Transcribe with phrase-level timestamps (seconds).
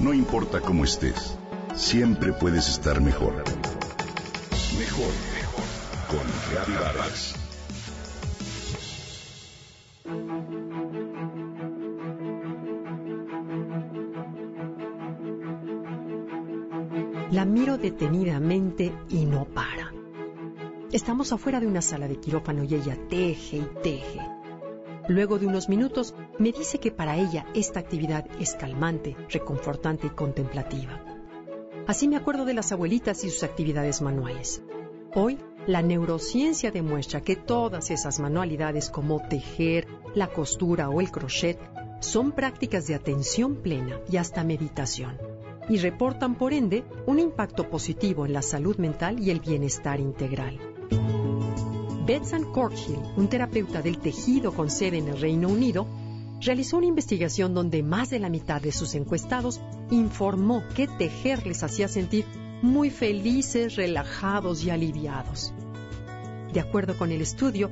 [0.00, 1.36] No importa cómo estés,
[1.74, 3.34] siempre puedes estar mejor.
[4.78, 5.64] Mejor, mejor.
[6.08, 7.34] Con Reavivadas.
[17.30, 19.92] La miro detenidamente y no para.
[20.92, 24.39] Estamos afuera de una sala de quirófano y ella teje y teje.
[25.10, 30.10] Luego de unos minutos me dice que para ella esta actividad es calmante, reconfortante y
[30.10, 31.04] contemplativa.
[31.88, 34.62] Así me acuerdo de las abuelitas y sus actividades manuales.
[35.12, 41.58] Hoy, la neurociencia demuestra que todas esas manualidades como tejer, la costura o el crochet
[41.98, 45.18] son prácticas de atención plena y hasta meditación,
[45.68, 50.60] y reportan por ende un impacto positivo en la salud mental y el bienestar integral.
[52.10, 55.86] Betsan Corchill, un terapeuta del tejido con sede en el Reino Unido,
[56.40, 59.60] realizó una investigación donde más de la mitad de sus encuestados
[59.92, 62.24] informó que tejer les hacía sentir
[62.62, 65.54] muy felices, relajados y aliviados.
[66.52, 67.70] De acuerdo con el estudio,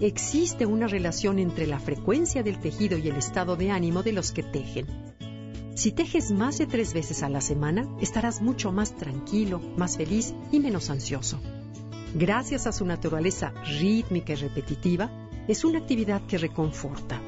[0.00, 4.30] existe una relación entre la frecuencia del tejido y el estado de ánimo de los
[4.30, 4.86] que tejen.
[5.74, 10.32] Si tejes más de tres veces a la semana, estarás mucho más tranquilo, más feliz
[10.52, 11.40] y menos ansioso
[12.14, 15.10] gracias a su naturaleza rítmica y repetitiva,
[15.48, 17.20] es una actividad que reconforta.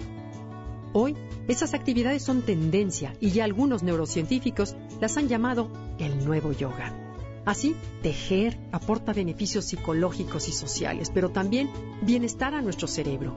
[0.93, 1.17] Hoy,
[1.49, 6.99] esas actividades son tendencia y ya algunos neurocientíficos las han llamado el nuevo yoga.
[7.45, 11.71] Así, tejer aporta beneficios psicológicos y sociales, pero también
[12.03, 13.35] bienestar a nuestro cerebro.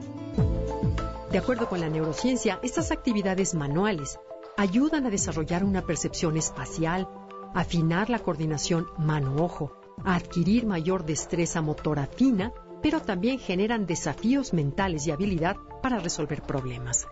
[1.32, 4.18] De acuerdo con la neurociencia, estas actividades manuales
[4.56, 7.08] ayudan a desarrollar una percepción espacial,
[7.54, 9.72] afinar la coordinación mano-ojo,
[10.04, 12.52] adquirir mayor destreza motora fina,
[12.82, 17.06] pero también generan desafíos mentales y habilidad para resolver problemas.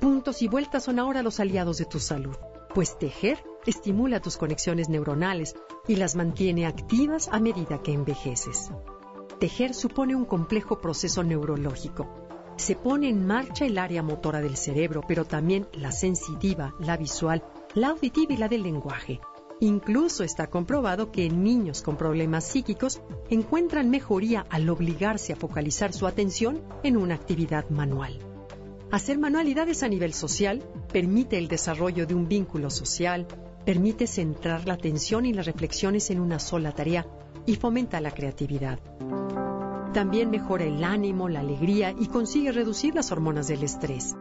[0.00, 2.36] Puntos y vueltas son ahora los aliados de tu salud,
[2.74, 5.56] pues tejer estimula tus conexiones neuronales
[5.88, 8.70] y las mantiene activas a medida que envejeces.
[9.40, 12.08] Tejer supone un complejo proceso neurológico.
[12.56, 17.44] Se pone en marcha el área motora del cerebro, pero también la sensitiva, la visual,
[17.74, 19.20] la auditiva y la del lenguaje,
[19.60, 26.06] Incluso está comprobado que niños con problemas psíquicos encuentran mejoría al obligarse a focalizar su
[26.06, 28.20] atención en una actividad manual.
[28.92, 33.26] Hacer manualidades a nivel social permite el desarrollo de un vínculo social,
[33.66, 37.06] permite centrar la atención y las reflexiones en una sola tarea
[37.44, 38.78] y fomenta la creatividad.
[39.92, 44.14] También mejora el ánimo, la alegría y consigue reducir las hormonas del estrés.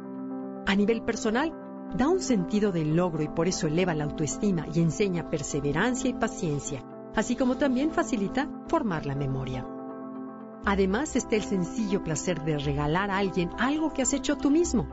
[0.66, 1.54] A nivel personal,
[1.96, 6.14] da un sentido del logro y por eso eleva la autoestima y enseña perseverancia y
[6.14, 6.84] paciencia,
[7.16, 9.66] así como también facilita formar la memoria.
[10.66, 14.88] Además está el sencillo placer de regalar a alguien algo que has hecho tú mismo,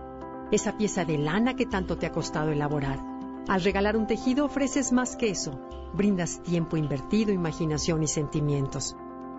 [0.52, 3.00] esa pieza de lana que tanto te ha costado elaborar.
[3.48, 5.60] Al regalar un tejido ofreces más que eso,
[5.92, 8.96] brindas tiempo invertido, imaginación y sentimientos.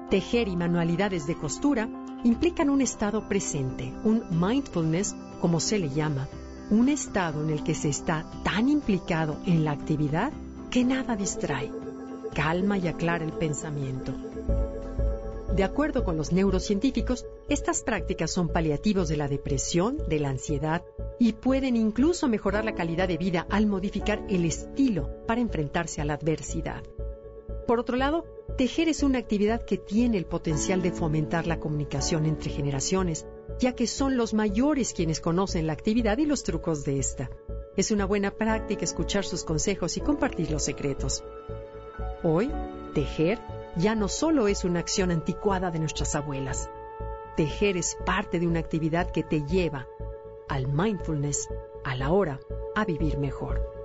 [0.09, 1.89] Tejer y manualidades de costura
[2.23, 6.27] implican un estado presente, un mindfulness, como se le llama,
[6.69, 10.31] un estado en el que se está tan implicado en la actividad
[10.71, 11.71] que nada distrae,
[12.33, 14.13] calma y aclara el pensamiento.
[15.55, 20.83] De acuerdo con los neurocientíficos, estas prácticas son paliativos de la depresión, de la ansiedad
[21.17, 26.05] y pueden incluso mejorar la calidad de vida al modificar el estilo para enfrentarse a
[26.05, 26.83] la adversidad.
[27.67, 28.25] Por otro lado,
[28.57, 33.25] tejer es una actividad que tiene el potencial de fomentar la comunicación entre generaciones,
[33.59, 37.29] ya que son los mayores quienes conocen la actividad y los trucos de esta.
[37.77, 41.23] Es una buena práctica escuchar sus consejos y compartir los secretos.
[42.23, 42.51] Hoy,
[42.93, 43.39] tejer
[43.77, 46.69] ya no solo es una acción anticuada de nuestras abuelas.
[47.35, 49.87] Tejer es parte de una actividad que te lleva
[50.47, 51.49] al mindfulness,
[51.83, 52.39] a la hora,
[52.75, 53.84] a vivir mejor.